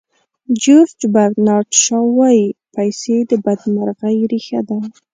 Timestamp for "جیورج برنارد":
0.61-1.69